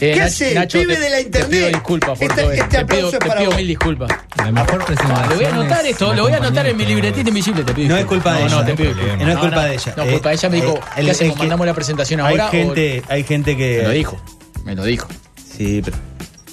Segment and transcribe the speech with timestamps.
[0.00, 0.54] Eh, ¿Qué hace?
[0.54, 1.50] Nacho, Pibe te- de la Te internet.
[1.50, 3.56] pido disculpas por Este- todo este Te pido, es te para pido vos.
[3.56, 4.10] mil disculpas.
[4.36, 5.28] La mejor presentación.
[5.28, 7.64] Le voy a anotar esto, lo voy a anotar en mi libretita invisible.
[7.64, 8.56] Te pido No es culpa de ella.
[8.56, 9.94] No, te pido no es es culpa de ella.
[9.96, 11.30] No, Eh, culpa de ella me dijo, eh, el- ¿qué hacemos?
[11.32, 12.46] el que- ¿Mandamos la presentación Hay ahora?
[12.46, 13.78] o- gente, hay gente que.
[13.78, 14.22] Me lo dijo,
[14.64, 15.08] me lo dijo.
[15.56, 15.96] Sí, pero.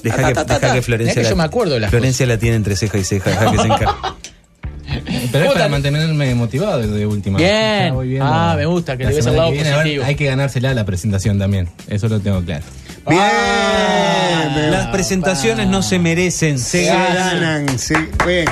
[0.01, 0.73] Deja Ta, que, ta, ta, deja ta.
[0.73, 1.21] que Florencia.
[1.23, 3.29] Que yo me acuerdo de las Florencia la tiene entre ceja y ceja.
[3.31, 3.85] Deja que se encargue.
[5.31, 7.37] Pero es para mantenerme motivado de última.
[7.39, 7.93] Bien.
[8.21, 9.69] Ah, me gusta, que le ves semana lado viene.
[9.69, 10.05] Ver, positivo.
[10.05, 11.69] hay que ganársela la presentación también.
[11.87, 12.63] Eso lo tengo claro.
[13.07, 13.21] Bien.
[13.21, 17.39] Ah, Las presentaciones no se merecen, se Se ganan.
[17.41, 17.93] ganan, sí.
[18.25, 18.47] Bien.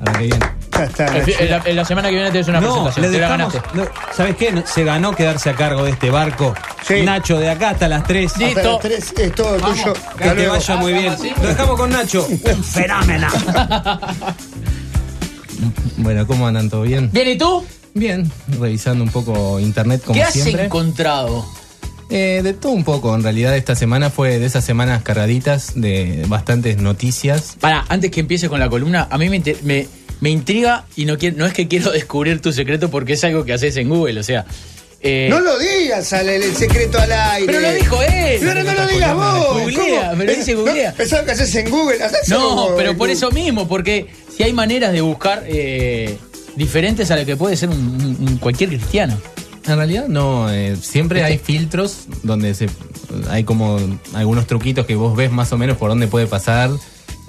[0.00, 0.38] Ahora que bien.
[0.72, 1.06] Ya está.
[1.18, 3.02] En, la, en la semana que viene tenés una No, presentación.
[3.06, 3.52] le te la dejamos.
[3.54, 3.76] ganaste.
[3.78, 4.62] no, ¿Sabes qué?
[4.66, 6.54] Se ganó quedarse a cargo de este barco.
[6.86, 7.02] Sí.
[7.02, 8.32] Nacho, de acá hasta las 3.
[8.32, 8.44] Sí.
[8.44, 8.72] Hasta listo.
[8.72, 9.92] las tres es todo tuyo.
[10.18, 11.16] Que te vaya muy bien.
[11.18, 11.32] ¿sí?
[11.40, 12.26] Lo dejamos con Nacho.
[12.28, 13.28] Un fenómeno.
[15.96, 16.68] Bueno, ¿cómo andan?
[16.68, 17.08] ¿Todo bien?
[17.12, 17.64] Bien, ¿y tú?
[17.94, 20.64] Bien, revisando un poco internet como ¿Qué has siempre.
[20.64, 21.46] encontrado?
[22.10, 26.24] Eh, de todo un poco, en realidad esta semana fue de esas semanas cargaditas de
[26.28, 27.56] bastantes noticias.
[27.60, 29.88] Para, antes que empiece con la columna, a mí me, inter- me,
[30.20, 33.44] me intriga y no, quiero, no es que quiero descubrir tu secreto porque es algo
[33.44, 34.44] que haces en Google, o sea.
[35.00, 37.46] eh, No lo digas al el secreto al aire.
[37.46, 38.38] Pero lo dijo él.
[38.40, 39.60] Pero no lo digas vos.
[39.62, 40.18] Googlea, ¿Cómo?
[40.18, 40.90] pero dice googlea.
[40.90, 41.98] No, pensaba que haces en Google.
[42.28, 43.12] No, pero por Google.
[43.14, 46.16] eso mismo, porque si hay maneras de buscar eh,
[46.54, 49.18] diferentes a lo que puede ser un, un- un cualquier cristiano.
[49.66, 52.68] En realidad no, eh, siempre hay filtros donde se,
[53.30, 53.78] hay como
[54.12, 56.70] algunos truquitos que vos ves más o menos por dónde puede pasar,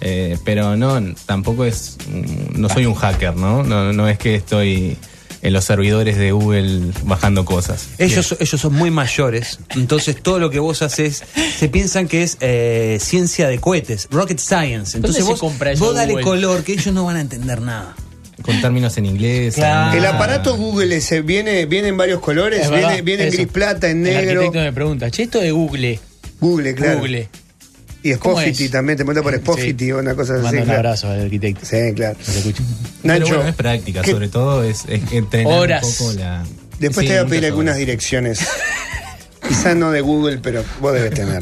[0.02, 3.64] eh, pero no, tampoco es, mm, no soy un hacker, ¿no?
[3.64, 4.98] No, no es que estoy
[5.42, 7.90] en los servidores de Google bajando cosas.
[8.00, 11.24] Ellos, ellos son muy mayores, entonces todo lo que vos haces
[11.58, 14.98] se piensan que es eh, ciencia de cohetes, rocket science.
[14.98, 16.24] Entonces vos, vos dale Google?
[16.24, 17.96] color, que ellos no van a entender nada.
[18.46, 19.56] Con términos en inglés.
[19.56, 19.92] Claro.
[19.94, 23.48] en- El aparato Google ese viene, viene en varios colores, Es viene, viene en gris
[23.48, 24.42] plata, en El negro.
[24.42, 26.00] arquitecto me pregunta, che, esto de Google.
[26.40, 27.00] Google, claro.
[27.00, 27.28] Google.
[28.04, 29.92] Y ¿Cómo Spoffity también, te manda por Spoffity Sí.
[29.92, 30.58] o una cosa Manda así.
[30.58, 30.80] un claro.
[30.80, 31.66] abrazo al arquitecto.
[31.66, 32.16] Sí, claro.
[33.02, 35.84] Nacho, bueno, es práctica, ¿qué- sobre todo es, es entrenar Horas.
[35.84, 36.46] un poco la...
[36.80, 37.80] después Sí, te voy a pedir algunas horas.
[37.80, 38.40] direcciones.
[39.48, 41.42] Quizá no de Google, pero vos debes tener.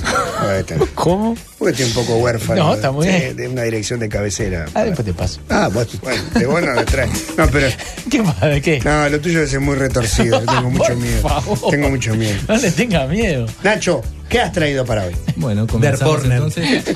[0.65, 0.87] Tener.
[0.95, 1.35] ¿Cómo?
[1.57, 2.63] Porque estoy un poco huérfano.
[2.63, 3.35] No, de- está muy sí, bien.
[3.35, 4.65] De una dirección de cabecera.
[4.73, 5.39] Ah, después te paso.
[5.49, 7.09] Ah, vos- bueno, de vos no me traes.
[7.37, 7.67] No, pero.
[8.11, 8.47] ¿Qué pasa?
[8.47, 8.79] ¿De qué?
[8.83, 10.39] No, lo tuyo ser muy retorcido.
[10.45, 11.21] Tengo mucho Por miedo.
[11.21, 11.59] favor.
[11.71, 12.37] Tengo mucho miedo.
[12.47, 13.45] No le tengas miedo.
[13.63, 15.15] Nacho, ¿qué has traído para hoy?
[15.35, 16.83] Bueno, comenzamos entonces.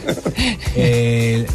[0.76, 1.46] Eh,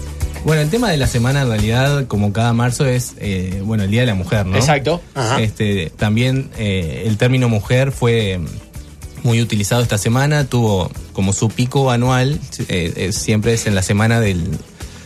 [0.45, 3.91] bueno, el tema de la semana en realidad, como cada marzo, es eh, bueno el
[3.91, 4.57] Día de la Mujer, ¿no?
[4.57, 5.01] Exacto.
[5.15, 5.41] Ajá.
[5.41, 8.41] Este, también eh, el término mujer fue
[9.23, 13.83] muy utilizado esta semana, tuvo como su pico anual, eh, eh, siempre es en la
[13.83, 14.43] semana del,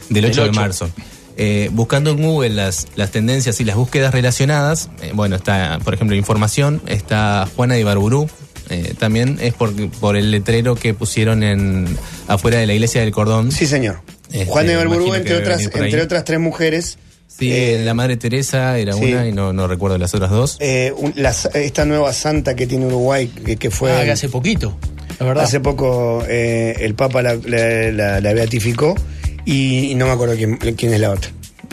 [0.09, 0.61] del 8 de 8.
[0.61, 0.91] marzo.
[1.39, 5.93] Eh, buscando en Google las, las tendencias y las búsquedas relacionadas, eh, bueno, está, por
[5.93, 8.27] ejemplo, información, está Juana de Ibarburú,
[8.71, 11.87] eh, también es por, por el letrero que pusieron en
[12.27, 13.53] afuera de la iglesia del Cordón.
[13.53, 14.01] Sí, señor.
[14.31, 16.99] Este, Juan de Barburú, imagino que entre otras, entre otras tres mujeres.
[17.29, 19.13] Sí, Eh, la Madre Teresa era sí.
[19.13, 20.57] una y no, no recuerdo las otras dos.
[20.61, 24.29] eh, un- la- esta nueva santa que tiene Uruguay, que, que fue Ah, que hace
[24.29, 24.77] poquito.
[25.13, 25.45] Es verdad.
[25.45, 28.95] hace poco eh, el Papa la, la- la- la beatificó
[29.45, 31.31] y, y no me acuerdo quién, quién es la otra.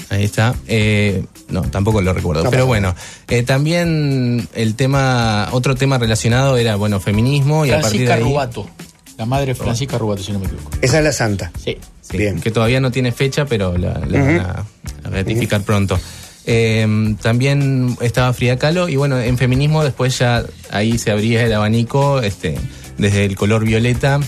[0.10, 0.54] Ahí está.
[0.68, 2.44] Eh, no, tampoco lo recuerdo.
[2.44, 2.96] No Pero pasa bueno,
[3.30, 8.14] eh, también el tema, otro tema relacionado era, bueno, feminismo y a partir de Francisca
[8.16, 8.70] ahí, Rubato.
[9.18, 10.72] La madre Francisca Rubato, si no me equivoco.
[10.82, 11.52] Esa es la santa.
[11.64, 11.78] Sí.
[12.02, 12.40] sí, Bien.
[12.42, 14.66] que todavía no tiene fecha, pero la, la
[15.14, 16.00] a ratificar pronto.
[16.46, 21.54] Eh, también estaba Frida Kahlo y bueno, en feminismo después ya ahí se abría el
[21.54, 22.56] abanico este,
[22.98, 24.20] desde el color violeta.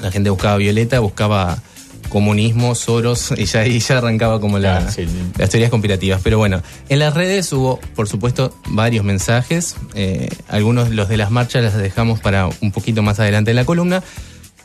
[0.00, 1.60] La gente buscaba violeta, buscaba
[2.08, 5.06] comunismo, Soros, y ya ahí ya arrancaba como la, Ah, sí.
[5.38, 6.20] las teorías conspirativas.
[6.24, 9.76] Pero bueno, en las redes hubo, por supuesto, varios mensajes.
[9.94, 13.64] Eh, algunos los de las marchas las dejamos para un poquito más adelante en la
[13.64, 14.02] columna.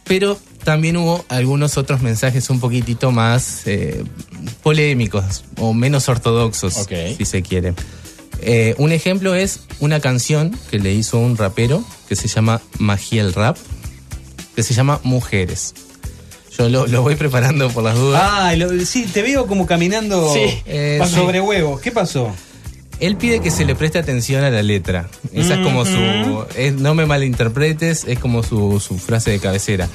[0.06, 4.04] Pero también hubo algunos otros mensajes un poquitito más eh,
[4.64, 6.74] polémicos o menos ortodoxos,
[7.18, 7.74] si se quiere.
[8.42, 13.34] Eh, un ejemplo es una canción que le hizo un rapero que se llama Magiel
[13.34, 13.58] Rap,
[14.56, 15.74] que se llama Mujeres.
[16.58, 18.22] Yo lo, lo voy preparando por las dudas.
[18.24, 21.82] Ah, lo- sí, te veo como caminando Sí, eh, pasa- sobre huevos.
[21.82, 22.34] ¿Qué pasó?
[23.02, 25.10] Él pide que se le preste atención a la letra.
[25.34, 26.46] Esa es como su.
[26.56, 29.90] es- no me malinterpretes, es como su, su frase de cabecera.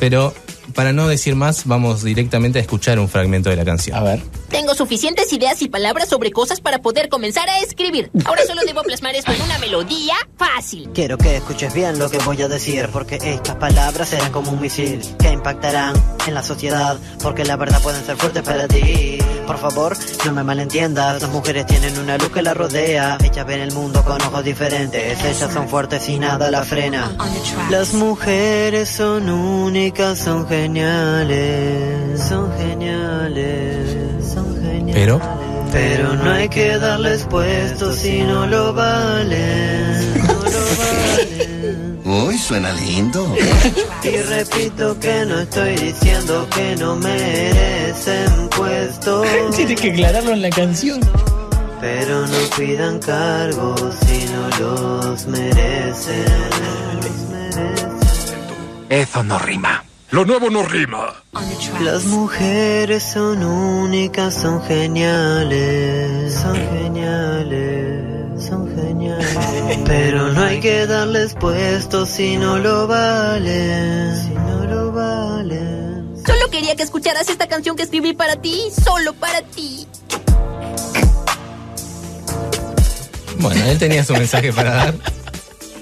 [0.00, 0.34] Pero
[0.74, 3.96] para no decir más, vamos directamente a escuchar un fragmento de la canción.
[3.96, 4.22] A ver.
[4.52, 8.10] Tengo suficientes ideas y palabras sobre cosas para poder comenzar a escribir.
[8.26, 10.90] Ahora solo debo plasmar esto en una melodía fácil.
[10.92, 14.60] Quiero que escuches bien lo que voy a decir, porque estas palabras serán como un
[14.60, 15.94] misil que impactarán
[16.26, 19.16] en la sociedad, porque la verdad pueden ser fuertes para ti.
[19.46, 19.96] Por favor,
[20.26, 24.04] no me malentiendas, las mujeres tienen una luz que la rodea, ellas ven el mundo
[24.04, 27.16] con ojos diferentes, ellas son fuertes y nada la frena.
[27.70, 34.01] Las mujeres son únicas, son geniales, son geniales, son geniales.
[34.92, 35.20] Pero
[35.72, 40.42] Pero no hay que darles puestos si no lo valen, no lo
[40.78, 42.00] valen.
[42.04, 43.34] Uy, suena lindo.
[44.02, 49.26] Y repito que no estoy diciendo que no merecen puestos,
[49.56, 51.00] Tienes que aclararlo en la canción.
[51.80, 56.24] pero no pidan cargos si no los merecen.
[56.96, 57.98] Los merecen.
[58.90, 59.81] Eso no rima.
[60.12, 61.14] Lo nuevo no rima.
[61.80, 69.38] Las mujeres son únicas, son geniales, son geniales, son geniales.
[69.86, 76.14] Pero no hay que darles puestos si no lo valen, si no lo valen.
[76.26, 79.86] Solo quería que escucharas esta canción que escribí para ti, solo para ti.
[83.38, 84.94] bueno, él tenía su mensaje para dar.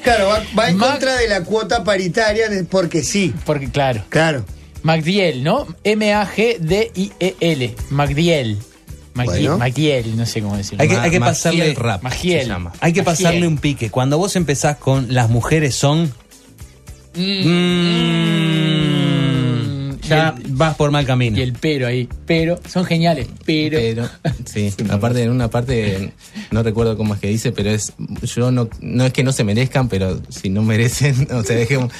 [0.03, 3.35] Claro, va, va en Mac- contra de la cuota paritaria de- porque sí.
[3.45, 4.03] Porque, claro.
[4.09, 4.45] Claro.
[4.83, 5.67] Magdiel, ¿no?
[5.85, 7.75] M-A-G-D-I-E-L.
[7.91, 8.59] Magdiel.
[9.13, 10.17] Magdiel, Bueno.
[10.17, 10.83] No sé cómo decirlo.
[10.83, 12.43] Hay que, Ma- hay que Magiel pasarle rap Magiel.
[12.43, 12.73] se llama.
[12.81, 13.25] Hay que Magiel.
[13.27, 13.91] pasarle un pique.
[13.91, 16.13] Cuando vos empezás con las mujeres son.
[17.15, 18.60] Mm,
[20.11, 21.39] ya Y vas por mal camino.
[21.39, 22.09] Y el pero ahí.
[22.27, 23.29] Pero, son geniales.
[23.45, 23.79] Pero.
[23.79, 24.09] Pero,
[24.45, 26.13] sí, aparte, en una parte,
[26.51, 27.93] no recuerdo cómo es que dice, pero es,
[28.23, 31.91] yo no, no es que no se merezcan, pero si no merecen, o sea, un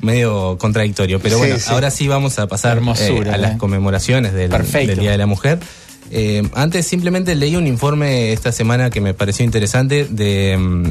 [0.00, 1.20] medio contradictorio.
[1.20, 1.64] Pero bueno, sí.
[1.68, 3.40] ahora sí vamos a pasar Hermosura, eh, a ¿eh?
[3.40, 4.50] las conmemoraciones del,
[4.98, 5.58] Día de la Mujer.
[6.10, 10.90] Eh, antes simplemente leí un informe esta semana que me pareció interesante de, mm,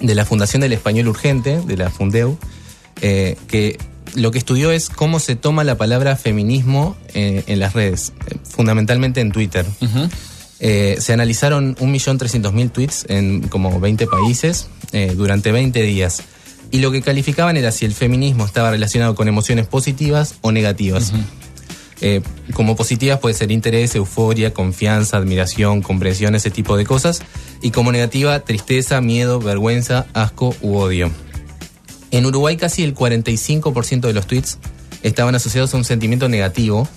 [0.00, 2.38] de la Fundación del Español Urgente, de la Fundeu,
[3.00, 3.78] eh, que
[4.14, 8.12] lo que estudió es cómo se toma la palabra feminismo eh, en las redes,
[8.44, 9.66] fundamentalmente en Twitter.
[9.80, 10.08] Ujú.
[10.60, 16.22] Eh, se analizaron 1.300.000 tweets en como 20 países eh, durante 20 días.
[16.70, 21.12] Y lo que calificaban era si el feminismo estaba relacionado con emociones positivas o negativas.
[22.00, 22.20] Eh,
[22.52, 27.22] como positivas puede ser interés, euforia, confianza, admiración, comprensión, ese tipo de cosas.
[27.62, 31.10] Y como negativa, tristeza, miedo, vergüenza, asco u odio.
[32.10, 34.58] En Uruguay casi el 45% de los tweets
[35.02, 36.88] estaban asociados a un sentimiento negativo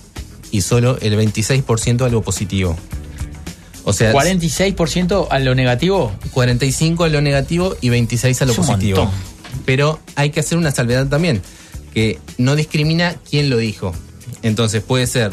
[0.50, 2.76] y solo el 26% a algo positivo.
[3.84, 6.12] O sea, 46% a lo negativo.
[6.32, 9.10] 45 a lo negativo y 26 a lo Es positivo.
[9.64, 11.42] Pero hay que hacer una salvedad también,
[11.92, 13.92] que no discrimina quién lo dijo.
[14.42, 15.32] Entonces puede ser,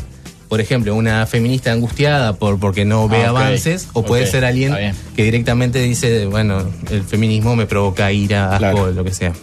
[0.49, 4.75] por ejemplo, una feminista angustiada por porque no ve Ah, avances, o puede ser alguien
[5.15, 8.91] que directamente dice, bueno, el feminismo me provoca ira, asco, Claro.
[8.91, 9.33] lo que sea.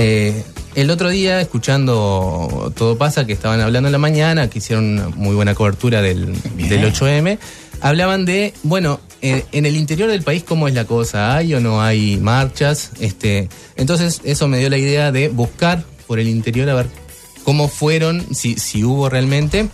[0.00, 0.44] Eh,
[0.76, 5.08] el otro día, escuchando Todo pasa, que estaban hablando en la mañana, que hicieron una
[5.08, 7.36] muy buena cobertura del, del 8M,
[7.80, 11.36] hablaban de, bueno, eh, en el interior del país, ¿cómo es la cosa?
[11.36, 12.92] ¿Hay o no hay marchas?
[13.00, 16.86] Este, entonces, eso me dio la idea de buscar por el interior a ver
[17.42, 19.68] cómo fueron, si, si hubo realmente,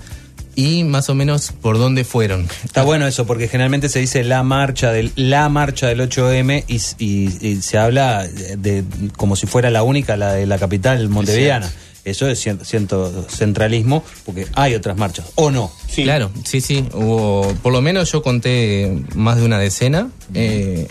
[0.55, 2.47] y más o menos por dónde fueron.
[2.65, 7.05] Está bueno eso, porque generalmente se dice la marcha del, la marcha del 8M y,
[7.05, 8.85] y- y se habla de,
[9.17, 11.71] como si fuera la única, la de la capital montevideana.
[12.05, 15.73] Eso es ciento centralismo, porque hay otras marchas, ¿o no?
[16.03, 16.85] Claro, sí, sí.
[16.93, 20.11] Hubo, por lo menos yo conté más de una decena.
[20.35, 20.87] Eh,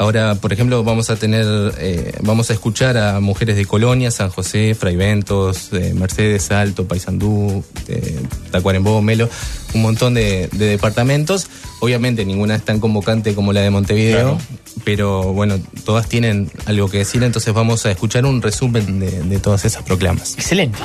[0.00, 1.44] ahora, por ejemplo, vamos a tener,
[1.78, 7.62] eh, vamos a escuchar a mujeres de Colonia, San José, Fraiventos, de Mercedes, Alto, Paysandú,
[7.86, 8.18] de
[8.50, 9.28] Tacuarembó, Melo,
[9.74, 11.48] un montón de, de departamentos.
[11.80, 14.38] Obviamente ninguna es tan convocante como la de Montevideo,
[14.84, 19.38] pero bueno, todas tienen algo que decir, entonces vamos a escuchar un resumen de, de
[19.38, 20.34] todas esas proclamas.
[20.34, 20.78] Excelente.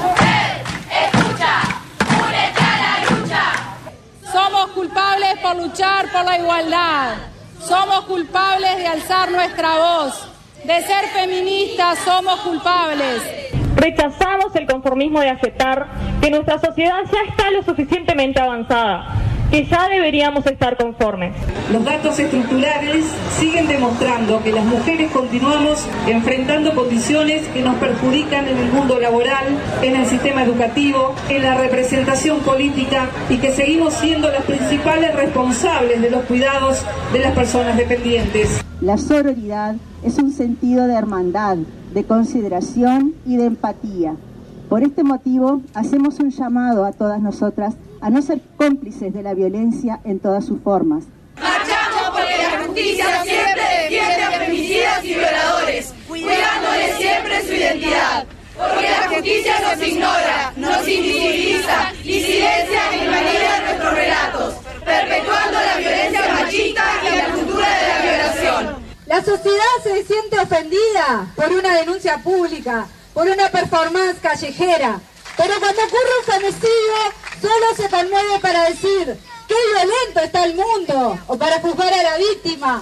[4.29, 7.34] Somos culpables por luchar por la igualdad.
[7.67, 10.29] Somos culpables de alzar nuestra voz.
[10.63, 13.23] De ser feministas somos culpables.
[13.75, 15.87] Rechazamos el conformismo de aceptar
[16.21, 19.15] que nuestra sociedad ya está lo suficientemente avanzada,
[19.51, 21.33] que ya deberíamos estar conformes.
[21.71, 23.05] Los datos estructurales
[23.39, 29.45] siguen demostrando que las mujeres continuamos enfrentando condiciones que nos perjudican en el mundo laboral,
[29.81, 36.01] en el sistema educativo, en la representación política y que seguimos siendo las principales responsables
[36.01, 36.83] de los cuidados
[37.13, 38.61] de las personas dependientes.
[38.81, 41.57] La sororidad es un sentido de hermandad,
[41.93, 44.15] de consideración y de empatía.
[44.69, 49.33] Por este motivo, hacemos un llamado a todas nosotras a no ser cómplices de la
[49.33, 51.05] violencia en todas sus formas.
[51.39, 58.25] Marchamos porque la justicia siempre defiende a femicidas y violadores, cuidándoles siempre su identidad.
[58.57, 64.53] Porque la justicia nos ignora, nos invisibiliza y silencia e invalida nuestros relatos,
[64.85, 68.85] perpetuando la violencia machista y la cultura de la violación.
[69.07, 75.01] La sociedad se siente ofendida por una denuncia pública, por una performance callejera.
[75.37, 76.95] Pero cuando ocurre un femicidio,
[77.45, 82.17] solo se conmueve para decir qué violento está el mundo o para juzgar a la
[82.17, 82.81] víctima.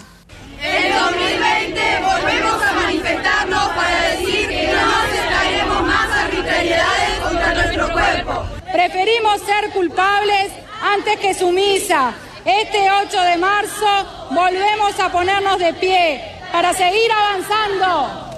[0.62, 8.46] En 2020 volvemos a manifestarnos para decir que no aceptaremos más arbitrariedades contra nuestro cuerpo.
[8.72, 10.52] Preferimos ser culpables
[10.82, 12.14] antes que sumisa.
[12.46, 13.92] Este 8 de marzo
[14.32, 16.22] volvemos a ponernos de pie
[16.54, 18.34] para seguir avanzando.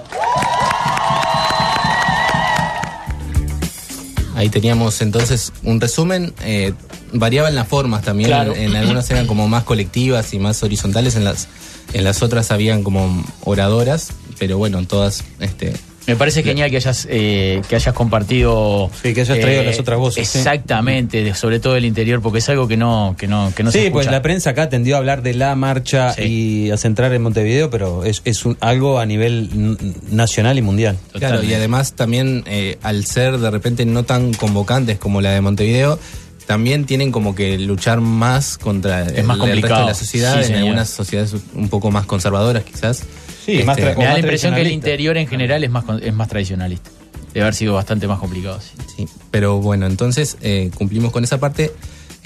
[4.36, 6.34] Ahí teníamos entonces un resumen.
[6.44, 6.74] Eh,
[7.12, 8.28] variaban las formas también.
[8.28, 8.54] Claro.
[8.54, 11.16] En, en algunas eran como más colectivas y más horizontales.
[11.16, 11.48] En las,
[11.94, 14.10] en las otras habían como oradoras.
[14.38, 15.72] Pero bueno, en todas este,
[16.06, 18.90] Me parece genial que hayas eh, que hayas compartido.
[19.02, 20.38] Sí, que hayas traído las otras voces, sí.
[20.38, 23.78] Exactamente, sobre todo del interior, porque es algo que no, que no, que no se
[23.80, 24.04] sí, escucha.
[24.04, 27.70] pues la prensa acá tendió a hablar de la marcha y a centrar en Montevideo,
[27.70, 29.76] pero es, es un- algo a nivel
[30.10, 30.96] nacional y mundial.
[31.12, 35.40] Claro, y además también eh, al ser de repente no tan convocantes como la de
[35.40, 35.98] Montevideo,
[36.46, 39.80] también tienen como que luchar más contra Es el, más el resto complicado.
[39.80, 43.02] de la sociedad, Sí, en algunas sociedades un poco más conservadoras quizás.
[43.46, 46.28] Sí, tra- Me da la impresión que el interior en general es más, es más
[46.28, 46.90] tradicionalista.
[47.32, 48.60] Debe haber sido bastante más complicado.
[48.60, 48.82] sí.
[48.96, 51.72] Sí, pero bueno, entonces eh, cumplimos con esa parte.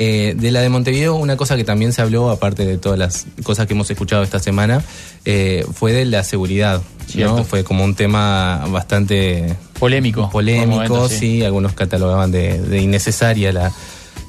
[0.03, 3.27] Eh, de la de Montevideo, una cosa que también se habló, aparte de todas las
[3.43, 4.83] cosas que hemos escuchado esta semana,
[5.27, 6.81] eh, fue de la seguridad.
[7.17, 7.45] ¿no?
[7.45, 10.31] Fue como un tema bastante Polémico.
[10.31, 11.45] polémico, momentos, sí.
[11.45, 13.71] algunos catalogaban de, de innecesaria la,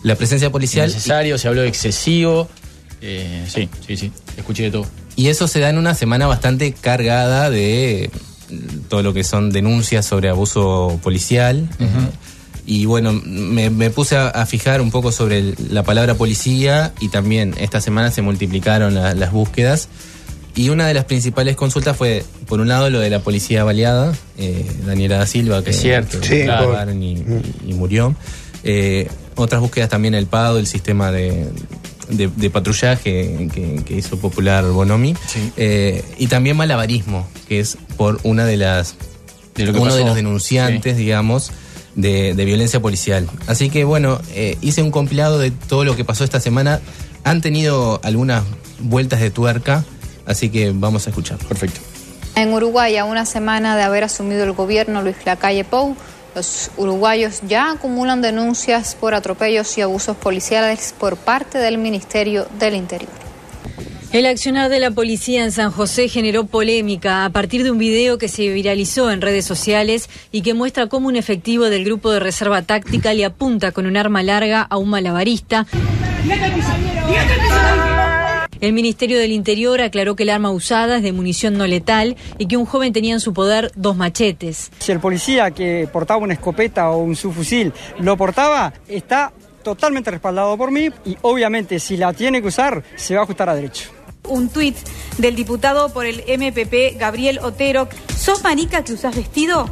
[0.04, 0.90] la presencia policial.
[0.90, 2.50] Innecesario, se habló de excesivo.
[3.02, 4.12] Eh, sí, sí, sí.
[4.36, 4.86] Escuché de todo.
[5.16, 8.10] Y eso se da en una semana bastante cargada de
[8.90, 11.70] todo lo que son denuncias sobre abuso policial.
[12.66, 16.94] Y bueno, me, me puse a, a fijar un poco sobre el- la palabra policía
[17.02, 19.90] y también esta semana se multiplicaron la- las búsquedas.
[20.54, 24.14] Y una de las principales consultas fue, por un lado, lo de la policía baleada,
[24.38, 26.42] eh, Daniela da Silva, que, Es cierto, que sí,
[27.02, 28.16] y, y murió.
[28.64, 31.48] Eh, otras búsquedas también el PADO, el sistema de,
[32.12, 35.16] de- de patrullaje que, que hizo popular Bonomi.
[35.58, 38.96] Eh, y también malabarismo, que es por una de las
[39.56, 39.98] De lo que uno pasó.
[39.98, 41.52] de los denunciantes, digamos,
[41.96, 43.28] de, de violencia policial.
[43.48, 46.80] Así que bueno, eh, hice un compilado de todo lo que pasó esta semana.
[47.24, 48.44] Han tenido algunas
[48.80, 49.84] vueltas de tuerca,
[50.26, 51.38] así que vamos a escuchar.
[51.48, 51.80] Perfecto.
[52.36, 55.96] En Uruguay, a una semana de haber asumido el gobierno Luis Lacalle Pou,
[56.36, 62.76] los uruguayos ya acumulan denuncias por atropellos y abusos policiales por parte del Ministerio del
[62.76, 63.12] Interior.
[64.12, 68.18] El accionar de la policía en San José generó polémica a partir de un video
[68.18, 72.20] que se viralizó en redes sociales y que muestra cómo un efectivo del grupo de
[72.20, 75.66] reserva táctica le apunta con un arma larga a un malabarista.
[78.62, 82.46] El Ministerio del Interior aclaró que el arma usada es de munición no letal y
[82.46, 84.72] que un joven tenía en su poder dos machetes.
[84.78, 90.56] Si el policía que portaba una escopeta o un subfusil lo portaba, está totalmente respaldado
[90.58, 93.90] por mí y obviamente si la tiene que usar, se va a ajustar a derecho.
[94.28, 94.78] un tuit
[95.18, 97.90] del diputado por el MPP, Gabriel Otero.
[98.16, 99.68] ¿Sos marica que usás vestido?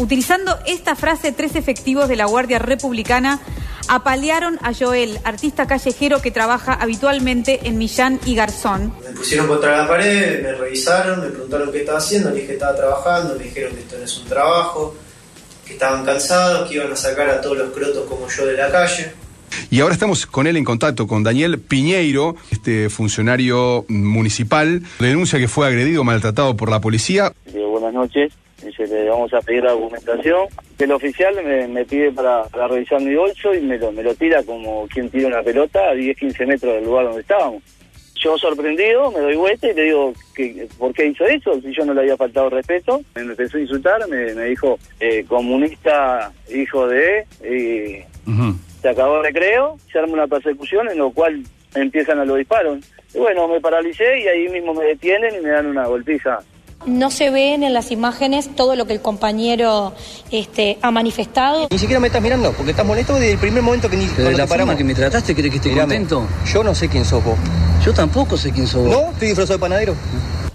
[0.00, 3.38] Utilizando esta frase, tres efectivos de la Guardia Republicana
[3.86, 8.94] apalearon a Joel, artista callejero que trabaja habitualmente en Millán y Garzón.
[9.04, 12.52] Me pusieron contra la pared, me revisaron, me preguntaron qué estaba haciendo, le dije que
[12.54, 14.94] estaba trabajando, me dijeron que esto no es un trabajo,
[15.66, 18.70] que estaban cansados, que iban a sacar a todos los crotos como yo de la
[18.70, 19.12] calle.
[19.68, 25.48] Y ahora estamos con él en contacto, con Daniel Piñeiro, este funcionario municipal, denuncia que
[25.48, 27.34] fue agredido, maltratado por la policía.
[27.44, 28.32] Digo, buenas noches.
[28.84, 30.48] Dice, le vamos a pedir la documentación.
[30.78, 34.14] El oficial me, me pide para, para revisar mi bolso y me lo, me lo
[34.14, 37.62] tira como quien tira una pelota a 10, 15 metros del lugar donde estábamos.
[38.22, 41.58] Yo sorprendido, me doy vuelta y le digo, que, ¿por qué hizo eso?
[41.62, 43.00] Si yo no le había faltado respeto.
[43.14, 47.26] Me empezó a insultar, me, me dijo, eh, comunista, hijo de...
[47.42, 48.04] y
[48.80, 51.42] se acabó el recreo, se arma una persecución en lo cual
[51.74, 52.78] empiezan a los disparos.
[53.14, 56.38] Y bueno, me paralicé y ahí mismo me detienen y me dan una golpiza.
[56.86, 59.92] No se ven en las imágenes todo lo que el compañero
[60.30, 61.68] este, ha manifestado.
[61.70, 64.30] Ni siquiera me estás mirando, porque estás molesto desde el primer momento que ni Pero
[64.30, 64.72] de la te paramos.
[64.72, 66.26] forma que me trataste, ¿crees que estoy Mírame, contento?
[66.50, 67.36] Yo no sé quién sos vos.
[67.84, 68.92] Yo tampoco sé quién sos vos.
[68.92, 69.10] ¿No?
[69.12, 69.94] Estoy disfrazado de panadero.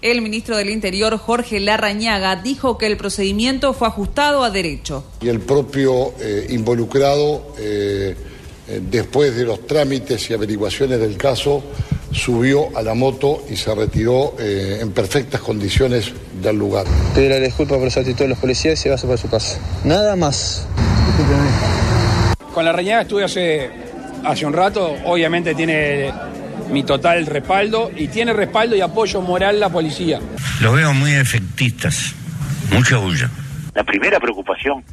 [0.02, 5.04] El ministro del Interior, Jorge Larrañaga, dijo que el procedimiento fue ajustado a derecho.
[5.22, 8.16] y el propio eh, involucrado eh,
[8.68, 11.64] eh, después de los trámites y averiguaciones del caso,
[12.16, 16.86] subió a la moto y se retiró eh, en perfectas condiciones del lugar.
[17.14, 19.60] Pedirle disculpas por esa actitud de los policías y se va para su casa.
[19.84, 20.68] Nada más.
[22.54, 23.70] Con la reñada estuve hace,
[24.24, 26.12] hace un rato, obviamente tiene
[26.72, 30.20] mi total respaldo y tiene respaldo y apoyo moral la policía.
[30.62, 32.16] Los veo muy efectistas,
[32.72, 33.30] mucha bulla.
[33.74, 34.84] La primera preocupación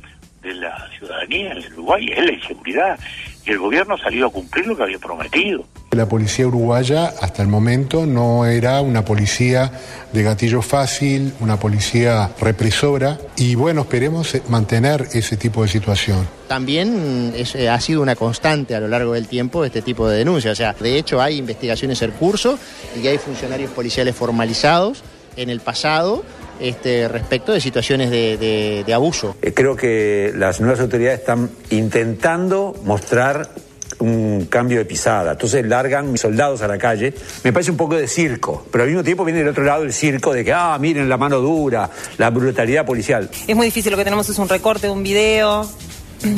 [0.43, 2.99] de la ciudadanía en Uruguay es la inseguridad
[3.47, 5.64] y el gobierno salió a cumplir lo que había prometido.
[5.93, 9.71] La policía uruguaya hasta el momento no era una policía
[10.11, 16.27] de gatillo fácil, una policía represora y bueno, esperemos mantener ese tipo de situación.
[16.49, 20.17] También es, eh, ha sido una constante a lo largo del tiempo este tipo de
[20.17, 20.53] denuncias.
[20.53, 22.59] O sea, de hecho hay investigaciones en curso
[23.01, 25.03] y hay funcionarios policiales formalizados
[25.37, 26.25] en el pasado
[26.59, 29.37] este, respecto de situaciones de, de- de abuso.
[29.43, 33.51] Eh, Creo que las nuevas autoridades están intentando mostrar
[33.99, 35.33] un cambio de pisada.
[35.33, 37.15] Entonces largan soldados a la calle.
[37.45, 39.93] Me parece un poco de circo, pero al mismo tiempo viene del otro lado el
[39.93, 43.31] circo de que, ah, miren la mano dura, la brutalidad policial.
[43.47, 45.69] Es muy difícil, lo que tenemos es un recorte de un video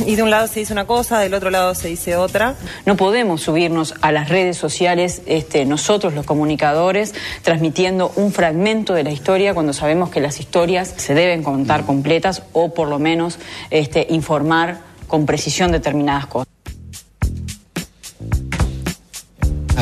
[0.07, 2.55] y de un lado se dice una cosa, del otro lado se dice otra.
[2.87, 9.05] No podemos subirnos a las redes sociales, este, nosotros los comunicadores, transmitiendo un fragmento de
[9.05, 13.39] la historia cuando sabemos que las historias se deben contar completas o por lo menos
[13.71, 16.54] este, informar con precisión determinadas cosas.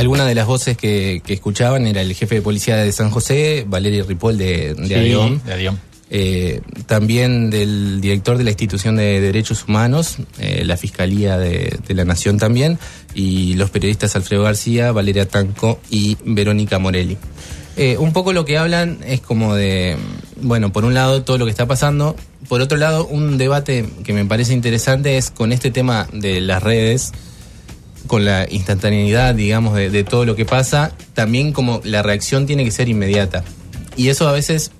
[0.02, 3.64] Algunas de las voces que, que escuchaban era el jefe de policía de San José,
[3.68, 5.40] Valerio Ripoll de, de Sí, Avión.
[5.46, 5.78] de Avión.
[6.10, 11.94] Eh, también del director de la institución de derechos humanos, eh, la Fiscalía de, de
[11.94, 12.80] la Nación también,
[13.14, 17.16] y los periodistas Alfredo García, Valeria Tanco y Verónica Morelli.
[17.76, 19.96] Eh, un poco lo que hablan es como de,
[20.42, 22.16] bueno, por un lado todo lo que está pasando,
[22.48, 26.60] por otro lado un debate que me parece interesante es con este tema de las
[26.62, 27.12] redes,
[28.06, 32.64] con la instantaneidad, digamos, de, de todo lo que pasa, también como la reacción tiene
[32.64, 33.44] que ser inmediata.
[33.96, 34.70] Y eso a veces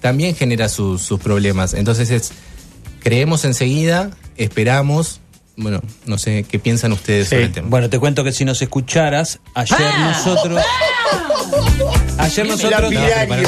[0.00, 1.74] también genera sus- sus problemas.
[1.74, 2.32] Entonces es,
[3.00, 5.20] creemos enseguida, esperamos,
[5.56, 7.68] bueno, no sé, ¿qué piensan ustedes sobre el tema?
[7.68, 10.62] Bueno, te cuento que si nos escucharas, ayer nosotros.
[12.22, 12.92] Ayer nosotros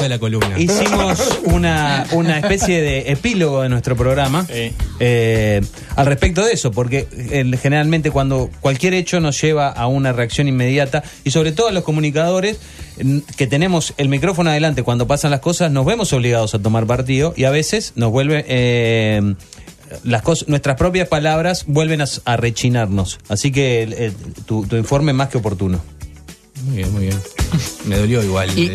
[0.08, 0.58] la columna.
[0.58, 5.60] hicimos una, una especie de epílogo de nuestro programa eh,
[5.96, 10.48] al respecto de eso, porque eh, generalmente cuando cualquier hecho nos lleva a una reacción
[10.48, 12.58] inmediata y sobre todo a los comunicadores
[13.36, 17.32] que tenemos el micrófono adelante cuando pasan las cosas, nos vemos obligados a tomar partido
[17.36, 18.44] y a veces nos vuelve...
[18.48, 19.34] eh,
[20.02, 23.20] las cosas, nuestras propias palabras vuelven a, a rechinarnos.
[23.28, 24.12] Así que
[24.44, 25.80] tu, tu informe más que oportuno.
[26.62, 27.20] Muy bien, muy bien.
[27.86, 28.56] Me dolió igual.
[28.58, 28.72] Y-.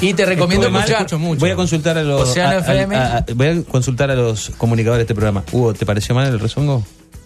[0.00, 1.00] Y te recomiendo Estuve mal, escuchar.
[1.02, 1.40] escucho mucho.
[1.40, 2.96] Voy a consultar a los a- a- FM.
[2.96, 5.44] a- a- voy a consultar a los comunicadores de este programa.
[5.52, 6.84] Hugo, ¿te pareció mal el rezongo?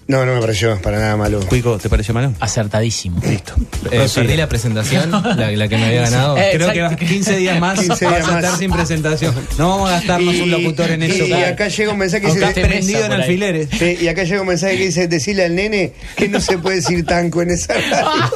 [0.08, 1.40] No, no me pareció para nada malo.
[1.48, 2.32] Cuico, ¿te pareció malo?
[2.38, 3.20] Acertadísimo.
[3.26, 3.54] Listo.
[3.90, 6.36] Eh, perdí la presentación, la, la que me había ganado.
[6.36, 7.02] Eh, Creo que exacto.
[7.04, 8.58] va- 15 días más 15 vas días a estar más.
[8.60, 9.34] sin presentación.
[9.58, 11.24] No vamos a gastarnos un locutor en eso.
[11.24, 12.44] Y, y acá llega un mensaje que dice.
[12.44, 13.68] esté prendido en alfileres.
[13.76, 16.76] Sí, y acá llega un mensaje que dice: decirle al nene que no se puede
[16.76, 18.30] decir tanco en esa radio.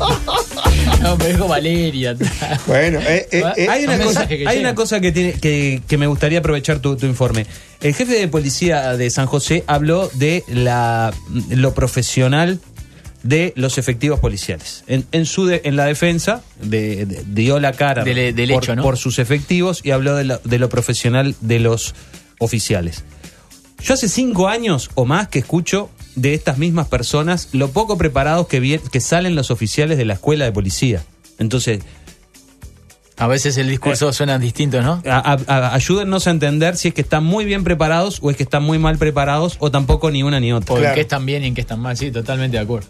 [1.21, 2.15] Me dijo Valeria.
[2.67, 4.59] bueno, eh, eh, eh, hay una un cosa, que hay llega.
[4.59, 7.45] una cosa que, tiene, que, que me gustaría aprovechar tu, tu informe.
[7.81, 11.13] El jefe de policía de San José habló de la,
[11.49, 12.59] lo profesional
[13.23, 14.83] de los efectivos policiales.
[14.87, 18.63] En, en su de- en la defensa de- de- dio la cara Del- del por,
[18.63, 18.81] hecho, ¿no?
[18.81, 21.93] por sus efectivos y habló de lo, de lo profesional de los
[22.39, 23.03] oficiales.
[23.83, 28.47] Yo hace cinco años o más que escucho de estas mismas personas lo poco preparados
[28.47, 31.03] que salen los oficiales de la escuela de policía.
[31.41, 31.81] Entonces,
[33.17, 35.01] A veces el discurso suena distinto, ¿no?
[35.07, 38.37] a- a- a- ayúdennos a entender si es que están muy bien preparados o es
[38.37, 40.73] que están muy mal preparados o tampoco ni una ni otra.
[40.73, 41.95] O en qué están bien y en qué están mal.
[41.97, 42.87] Sí, totalmente de acuerdo.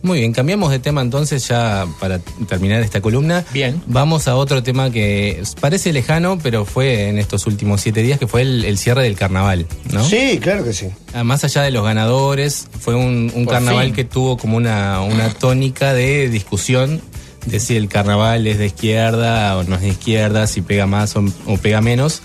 [0.00, 3.44] Muy bien, cambiamos de tema entonces ya para terminar esta columna.
[3.52, 3.82] Bien.
[3.86, 8.28] Vamos a otro tema que parece lejano, pero fue en estos últimos siete días, que
[8.28, 10.04] fue el, el cierre del carnaval, ¿no?
[10.04, 10.86] Sí, claro que sí.
[11.14, 13.94] Ah, Más allá de los ganadores, fue un, carnaval fin.
[13.94, 17.00] que tuvo como una, una tónica de discusión
[17.48, 21.14] de si el carnaval es de izquierda o no es de izquierda, si pega más
[21.16, 21.24] o,
[21.60, 22.22] pega menos.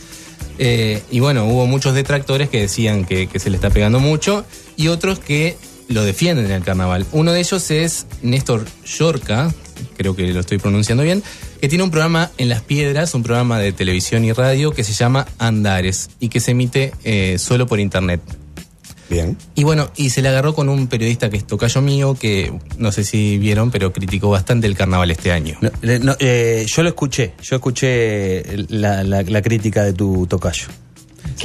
[0.59, 4.45] Eh, y bueno, hubo muchos detractores que decían que, que se le está pegando mucho
[4.75, 5.57] y otros que
[5.87, 7.05] lo defienden en el carnaval.
[7.11, 9.53] Uno de ellos es Néstor Yorca,
[9.97, 11.23] creo que lo estoy pronunciando bien,
[11.59, 14.93] que tiene un programa en Las Piedras, un programa de televisión y radio que se
[14.93, 18.21] llama Andares y que se emite eh, solo por internet.
[19.09, 19.37] Bien.
[19.55, 22.91] Y bueno, y se le agarró con un periodista que es tocayo mío, que no
[22.91, 25.57] sé si vieron, pero criticó bastante el carnaval este año.
[25.61, 30.25] No, le- no, eh, yo lo escuché, yo escuché la, la- la crítica de tu
[30.27, 30.67] tocayo.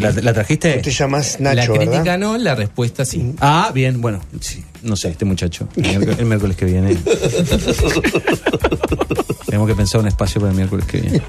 [0.00, 0.74] ¿La, la trajiste?
[0.78, 2.18] Te llamas la Nacho, crítica ¿verdad?
[2.18, 3.34] no, la respuesta sí.
[3.40, 5.68] Ah, bien, bueno, sí, no sé, este muchacho.
[5.76, 6.96] El miércoles, el miércoles que viene.
[9.46, 11.22] Tenemos que pensar un espacio para el miércoles que viene.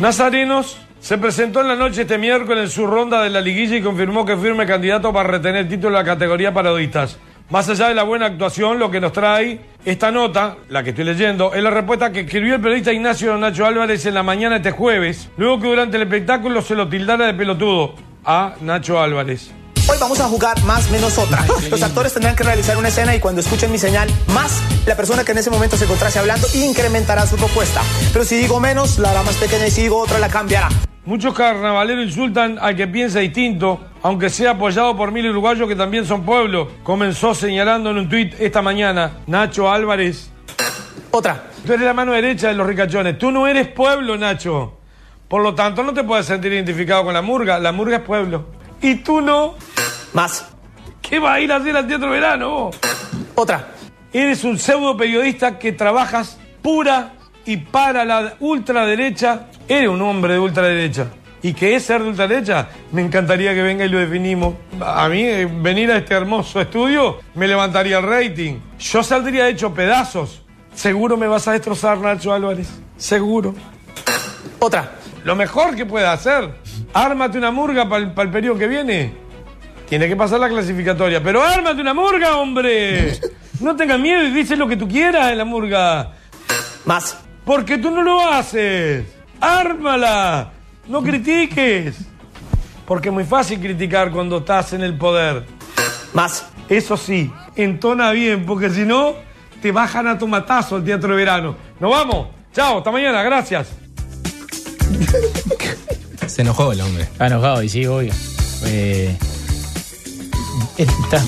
[0.00, 3.82] Nazarenos se presentó en la noche este miércoles en su ronda de la liguilla y
[3.82, 7.18] confirmó que firme candidato para retener el título de la categoría parodistas.
[7.48, 11.04] Más allá de la buena actuación, lo que nos trae esta nota, la que estoy
[11.04, 14.68] leyendo, es la respuesta que escribió el periodista Ignacio Nacho Álvarez en la mañana de
[14.68, 19.50] este jueves, luego que durante el espectáculo se lo tildara de pelotudo a Nacho Álvarez.
[19.88, 21.44] Hoy vamos a jugar más menos otra.
[21.70, 25.24] Los actores tendrán que realizar una escena y cuando escuchen mi señal, más la persona
[25.24, 27.82] que en ese momento se encontrase hablando incrementará su propuesta.
[28.12, 30.68] Pero si digo menos, la hará más pequeña y si digo otra, la cambiará.
[31.10, 36.06] Muchos carnavaleros insultan al que piensa distinto, aunque sea apoyado por mil uruguayos que también
[36.06, 36.70] son pueblo.
[36.84, 40.30] Comenzó señalando en un tuit esta mañana Nacho Álvarez.
[41.10, 41.46] Otra.
[41.66, 43.18] Tú eres la mano derecha de los ricachones.
[43.18, 44.78] Tú no eres pueblo, Nacho.
[45.26, 47.58] Por lo tanto, no te puedes sentir identificado con la murga.
[47.58, 48.46] La murga es pueblo.
[48.80, 49.56] Y tú no.
[50.12, 50.46] Más.
[51.02, 52.50] ¿Qué va a ir a hacer al teatro verano?
[52.50, 52.78] vos?
[53.34, 53.66] Otra.
[54.12, 57.14] Eres un pseudo periodista que trabajas pura
[57.46, 59.48] y para la ultraderecha.
[59.68, 61.06] Eres un hombre de ultraderecha.
[61.42, 62.68] ¿Y qué es ser de ultraderecha?
[62.92, 64.54] Me encantaría que venga y lo definimos.
[64.80, 68.58] A mí, eh, venir a este hermoso estudio me levantaría el rating.
[68.78, 70.42] Yo saldría hecho pedazos.
[70.74, 72.68] Seguro me vas a destrozar, Nacho Álvarez.
[72.96, 73.54] Seguro.
[74.58, 74.92] Otra.
[75.24, 76.50] Lo mejor que puedes hacer,
[76.94, 79.12] ármate una murga para el, periodo que viene.
[79.88, 81.22] Tiene que pasar la clasificatoria.
[81.22, 83.18] Pero ármate una murga, hombre.
[83.60, 86.12] No tengas miedo y dices lo que tú quieras en la murga.
[86.86, 87.18] Más.
[87.50, 89.04] Porque tú no lo haces.
[89.40, 90.52] Ármala.
[90.86, 91.96] No critiques.
[92.86, 95.46] Porque es muy fácil criticar cuando estás en el poder.
[96.14, 96.46] Más.
[96.68, 99.14] Eso sí, entona bien, porque si no,
[99.60, 101.56] te bajan a tomatazo al teatro de verano.
[101.80, 102.28] Nos vamos.
[102.52, 103.20] Chao, hasta mañana.
[103.24, 103.66] Gracias.
[106.28, 107.02] Se enojó el hombre.
[107.02, 108.12] Está enojado y sí, obvio.
[108.66, 109.16] Eh,
[110.78, 111.24] está,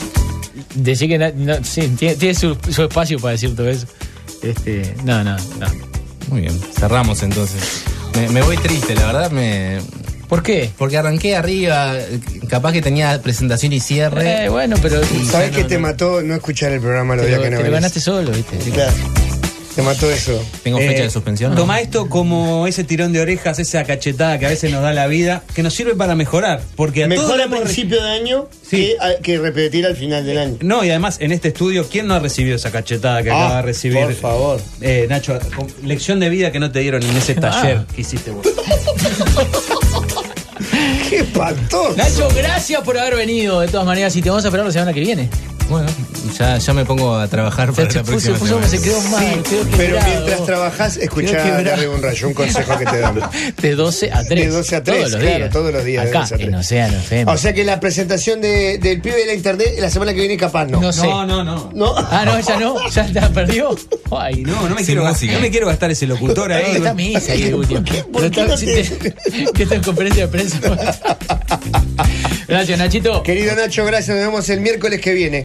[0.77, 3.89] decir que no, sí, tiene, tiene su, su espacio para decir todo eso.
[4.41, 5.91] Este, no, no, no.
[6.33, 7.83] Muy bien, cerramos entonces.
[8.16, 9.79] Me, me voy triste, la verdad me...
[10.29, 10.71] ¿Por qué?
[10.79, 11.92] Porque arranqué arriba,
[12.49, 14.47] capaz que tenía presentación y cierre.
[14.47, 15.03] Eh, bueno, pero.
[15.31, 17.59] ¿Sabes ya qué no- te mató no escuchar el programa los días lo, que no
[17.59, 18.57] te lo ganaste solo, ¿viste?
[18.71, 18.92] Claro.
[19.75, 20.39] Te mató eso.
[20.63, 21.55] ¿Tengo Eh, fecha de suspensión?
[21.55, 25.07] Toma esto como ese tirón de orejas, esa cachetada que a veces nos da la
[25.07, 26.61] vida, que nos sirve para mejorar.
[26.77, 28.77] Porque a Mejor a re- principio de año Sí.
[28.77, 30.57] que, a- que repetir al final del año.
[30.61, 33.57] No, y además en este estudio, ¿quién no ha recibido esa cachetada que Ah, acaba
[33.57, 34.05] de recibir?
[34.05, 34.61] por favor.
[34.83, 35.39] Eh, Nacho,
[35.83, 38.47] lección de vida que no te dieron en ese taller que hiciste vos.
[41.09, 41.95] ¡Qué espantoso!
[41.97, 43.61] Nacho, gracias por haber venido.
[43.61, 45.29] De todas maneras, y te vamos a esperar la semana que viene.
[45.68, 45.88] Bueno,
[46.38, 49.51] ya, ya me pongo a trabajar para se la próxima puso- se quedó mal, Sí,
[49.51, 51.62] quedó pero mientras trabajás, escuchá.
[51.62, 53.25] Darle un rayo, un consejo que te damos.
[53.62, 54.29] De 12 a 3.
[54.29, 55.51] De 12 a 3, todos los claro, días.
[55.51, 56.05] todos los días.
[56.05, 56.48] de Acá, 12 a 3.
[56.48, 57.33] en Océano FM.
[57.33, 60.37] O sea que la presentación de- del pibe de la internet la semana que viene
[60.37, 60.81] capaz no.
[60.81, 61.07] No sé.
[61.07, 61.70] No, no, no.
[61.75, 61.94] ¿No?
[61.96, 63.75] Ah, no, ya no, ya la perdió.
[64.11, 66.77] Ay, No, no me, quiero, gastar, no me quiero gastar ese locutor ahí.
[66.77, 69.12] está ahí, qué no te-
[69.55, 70.59] ¿Qué está en conferencia de prensa?
[72.48, 73.22] Gracias, Nachito.
[73.22, 74.14] Querido Nacho, gracias.
[74.16, 75.40] Nos vemos el miércoles que viene.